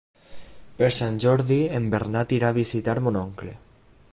[0.77, 3.55] Per Sant Jordi en Bernat irà a visitar mon oncle.